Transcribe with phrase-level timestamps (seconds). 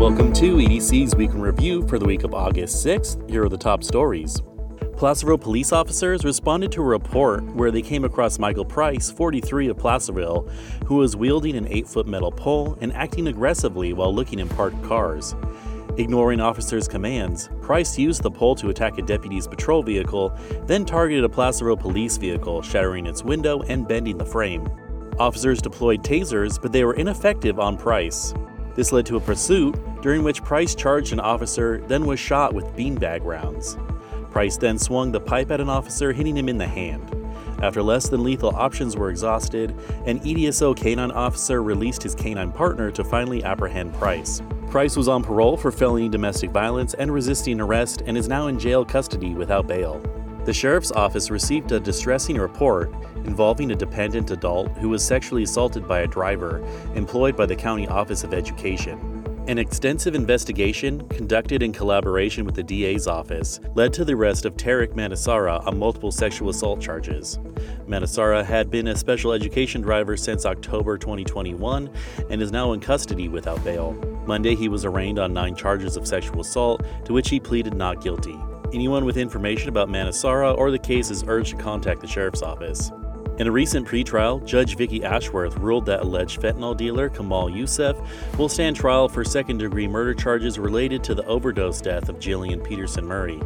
[0.00, 3.28] Welcome to EDC's Week in Review for the week of August 6th.
[3.28, 4.40] Here are the top stories.
[4.96, 9.76] Placerville police officers responded to a report where they came across Michael Price, 43 of
[9.76, 10.48] Placerville,
[10.86, 14.82] who was wielding an 8 foot metal pole and acting aggressively while looking in parked
[14.84, 15.36] cars.
[15.98, 21.24] Ignoring officers' commands, Price used the pole to attack a deputy's patrol vehicle, then targeted
[21.24, 24.66] a Placerville police vehicle, shattering its window and bending the frame.
[25.18, 28.32] Officers deployed tasers, but they were ineffective on Price.
[28.80, 32.74] This led to a pursuit, during which Price charged an officer, then was shot with
[32.74, 33.76] beanbag rounds.
[34.30, 37.14] Price then swung the pipe at an officer, hitting him in the hand.
[37.62, 42.90] After less than lethal options were exhausted, an EDSO canine officer released his canine partner
[42.92, 44.40] to finally apprehend Price.
[44.70, 48.58] Price was on parole for felony domestic violence and resisting arrest and is now in
[48.58, 50.00] jail custody without bail.
[50.50, 52.92] The sheriff's office received a distressing report
[53.24, 56.58] involving a dependent adult who was sexually assaulted by a driver
[56.96, 59.44] employed by the County Office of Education.
[59.46, 64.56] An extensive investigation, conducted in collaboration with the DA's office, led to the arrest of
[64.56, 67.38] Tarek Manasara on multiple sexual assault charges.
[67.86, 71.88] Manasara had been a special education driver since October 2021
[72.28, 73.92] and is now in custody without bail.
[74.26, 78.02] Monday, he was arraigned on nine charges of sexual assault, to which he pleaded not
[78.02, 78.36] guilty.
[78.72, 82.92] Anyone with information about Manasara or the case is urged to contact the sheriff's office.
[83.38, 87.96] In a recent pretrial, Judge Vicky Ashworth ruled that alleged fentanyl dealer Kamal Youssef
[88.38, 92.62] will stand trial for second degree murder charges related to the overdose death of Jillian
[92.62, 93.40] Peterson Murray.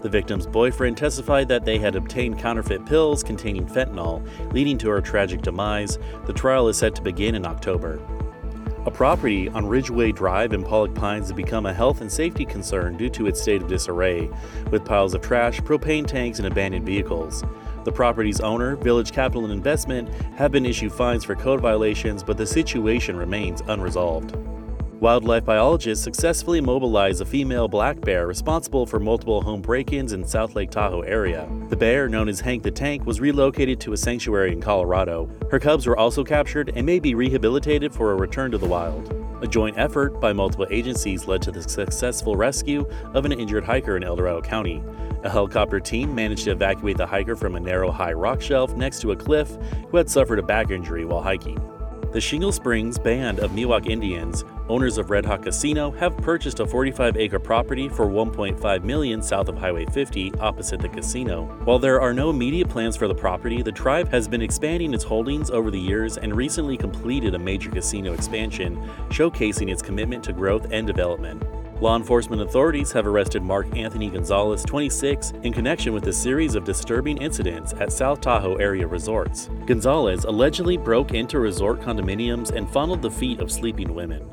[0.00, 5.02] The victim's boyfriend testified that they had obtained counterfeit pills containing fentanyl, leading to her
[5.02, 5.98] tragic demise.
[6.24, 8.00] The trial is set to begin in October.
[8.84, 12.96] A property on Ridgeway Drive in Pollock Pines has become a health and safety concern
[12.96, 14.28] due to its state of disarray,
[14.72, 17.44] with piles of trash, propane tanks, and abandoned vehicles.
[17.84, 22.36] The property's owner, Village Capital and Investment, have been issued fines for code violations, but
[22.36, 24.36] the situation remains unresolved.
[25.02, 30.24] Wildlife biologists successfully immobilized a female black bear responsible for multiple home break ins in
[30.24, 31.50] South Lake Tahoe area.
[31.70, 35.28] The bear, known as Hank the Tank, was relocated to a sanctuary in Colorado.
[35.50, 39.12] Her cubs were also captured and may be rehabilitated for a return to the wild.
[39.42, 43.96] A joint effort by multiple agencies led to the successful rescue of an injured hiker
[43.96, 44.84] in El Dorado County.
[45.24, 49.00] A helicopter team managed to evacuate the hiker from a narrow, high rock shelf next
[49.00, 49.50] to a cliff
[49.90, 51.58] who had suffered a back injury while hiking.
[52.12, 56.66] The Shingle Springs Band of Miwok Indians, owners of Red Hawk Casino, have purchased a
[56.66, 61.46] 45-acre property for 1.5 million south of Highway 50 opposite the casino.
[61.64, 65.04] While there are no immediate plans for the property, the tribe has been expanding its
[65.04, 68.76] holdings over the years and recently completed a major casino expansion,
[69.08, 71.42] showcasing its commitment to growth and development.
[71.82, 76.62] Law enforcement authorities have arrested Mark Anthony Gonzalez, 26, in connection with a series of
[76.62, 79.50] disturbing incidents at South Tahoe area resorts.
[79.66, 84.30] Gonzalez allegedly broke into resort condominiums and fondled the feet of sleeping women.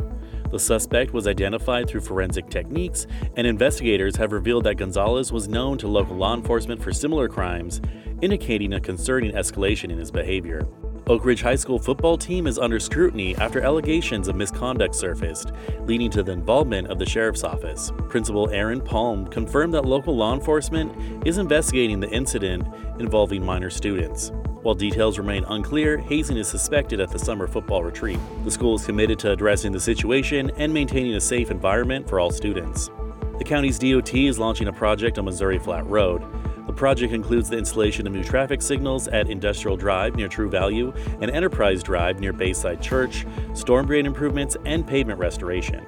[0.52, 5.80] The suspect was identified through forensic techniques, and investigators have revealed that Gonzalez was known
[5.80, 7.82] to local law enforcement for similar crimes,
[8.22, 10.68] indicating a concerning escalation in his behavior.
[11.10, 15.54] Oak Ridge High School football team is under scrutiny after allegations of misconduct surfaced,
[15.86, 17.92] leading to the involvement of the sheriff's office.
[18.10, 22.68] Principal Aaron Palm confirmed that local law enforcement is investigating the incident
[23.00, 24.32] involving minor students.
[24.62, 28.20] While details remain unclear, hazing is suspected at the summer football retreat.
[28.44, 32.30] The school is committed to addressing the situation and maintaining a safe environment for all
[32.30, 32.92] students.
[33.40, 36.22] The county's DOT is launching a project on Missouri Flat Road.
[36.70, 40.94] The project includes the installation of new traffic signals at Industrial Drive near True Value
[41.20, 43.26] and Enterprise Drive near Bayside Church,
[43.56, 45.84] storm drain improvements, and pavement restoration.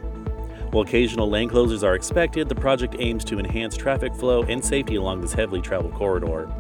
[0.72, 4.96] While occasional lane closures are expected, the project aims to enhance traffic flow and safety
[4.96, 6.52] along this heavily traveled corridor.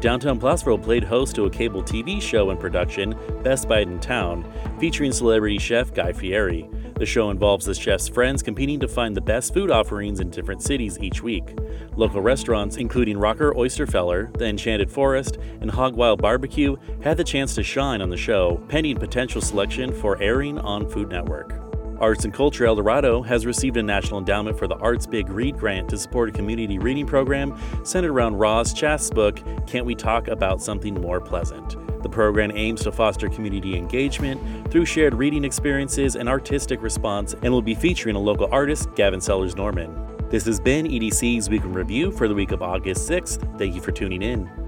[0.00, 4.44] Downtown Placerville played host to a cable TV show in production, Best Bite in Town,
[4.78, 6.70] featuring celebrity chef Guy Fieri.
[6.94, 10.62] The show involves the chef's friends competing to find the best food offerings in different
[10.62, 11.58] cities each week.
[11.96, 17.56] Local restaurants, including Rocker Oysterfeller, The Enchanted Forest, and Hog Wild Barbecue, had the chance
[17.56, 21.57] to shine on the show, pending potential selection for airing on Food Network.
[22.00, 25.58] Arts and Culture El Dorado has received a National Endowment for the Arts Big Read
[25.58, 30.28] grant to support a community reading program centered around Roz Chast's book, Can't We Talk
[30.28, 31.76] About Something More Pleasant?
[32.04, 37.52] The program aims to foster community engagement through shared reading experiences and artistic response and
[37.52, 39.92] will be featuring a local artist, Gavin Sellers Norman.
[40.30, 43.58] This has been EDC's Week in Review for the week of August 6th.
[43.58, 44.67] Thank you for tuning in.